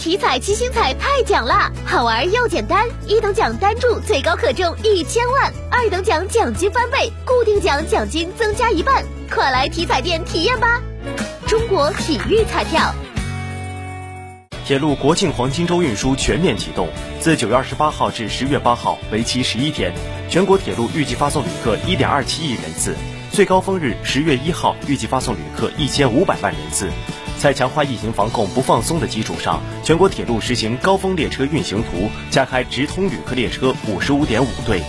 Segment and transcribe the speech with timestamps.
[0.00, 2.88] 体彩七星彩太奖啦，好玩又简单。
[3.06, 9.04] 一等奖单注最高可中一千万，二等奖奖金翻倍，固定奖奖金增加一半。
[9.30, 10.80] 快来体彩店体验吧！
[11.46, 12.94] 中国体育彩票。
[14.64, 16.88] 铁路国庆黄金周运输全面启动，
[17.20, 19.92] 自九月二十八号至十月八号，为期十一天。
[20.30, 22.96] 全国铁路预计发送旅客一点二七亿人次，
[23.30, 26.88] 最高峰日十月一号预计发送旅客一千五百万人次。
[27.40, 34.82] 在强化疫情防控不放松的基础上，全国铁路实行高峰列车运行图，加开直通旅客列车五十五点五对。